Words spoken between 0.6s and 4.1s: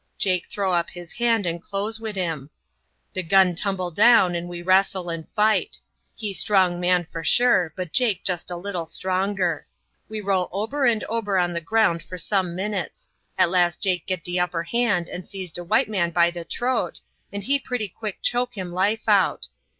up his hand and close wid him. De gun tumble